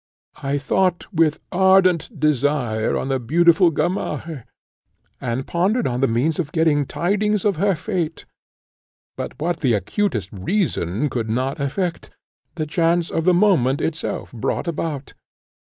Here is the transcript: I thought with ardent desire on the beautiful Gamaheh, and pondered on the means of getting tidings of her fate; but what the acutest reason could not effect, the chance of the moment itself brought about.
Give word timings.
I 0.41 0.57
thought 0.57 1.05
with 1.13 1.39
ardent 1.51 2.19
desire 2.19 2.97
on 2.97 3.09
the 3.09 3.19
beautiful 3.19 3.69
Gamaheh, 3.69 4.45
and 5.19 5.45
pondered 5.45 5.85
on 5.87 6.01
the 6.01 6.07
means 6.07 6.39
of 6.39 6.51
getting 6.51 6.87
tidings 6.87 7.45
of 7.45 7.57
her 7.57 7.75
fate; 7.75 8.25
but 9.15 9.39
what 9.39 9.59
the 9.59 9.75
acutest 9.75 10.29
reason 10.33 11.07
could 11.07 11.29
not 11.29 11.59
effect, 11.59 12.09
the 12.55 12.65
chance 12.65 13.11
of 13.11 13.25
the 13.25 13.33
moment 13.35 13.79
itself 13.79 14.31
brought 14.31 14.67
about. 14.67 15.13